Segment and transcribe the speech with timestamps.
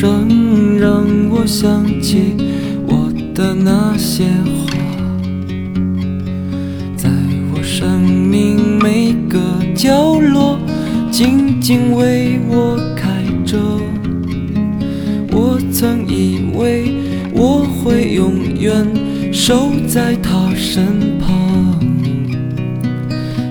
[0.00, 2.34] 声让我想起
[2.86, 4.24] 我的那些
[4.56, 4.74] 话，
[6.96, 7.10] 在
[7.52, 9.38] 我生命每个
[9.74, 10.58] 角落，
[11.10, 13.58] 静静为我开着。
[15.32, 16.94] 我曾以为
[17.34, 18.72] 我会永远
[19.30, 21.78] 守在他身旁，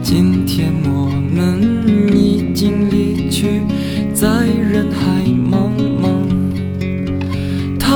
[0.00, 3.62] 今天我们已经离去，
[4.14, 5.15] 在人海。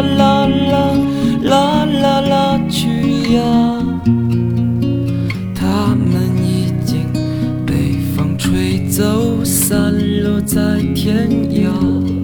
[0.00, 0.92] 啦啦
[1.42, 3.42] 啦啦啦啦，去呀！
[5.54, 7.06] 他们已经
[7.66, 9.92] 被风吹走，散
[10.22, 12.23] 落在天涯。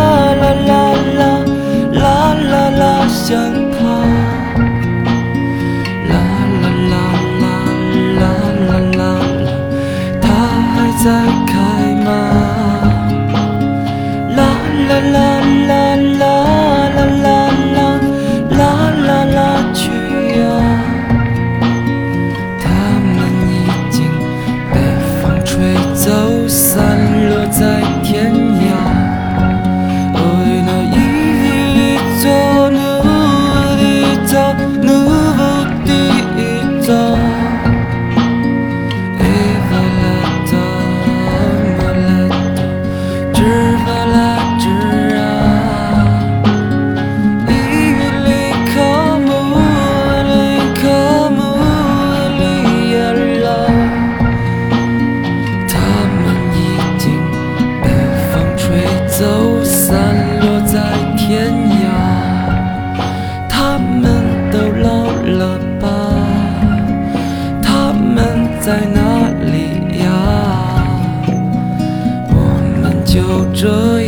[11.31, 11.70] God.
[68.63, 70.13] 在哪里呀？
[72.29, 72.35] 我
[72.79, 74.00] 们就这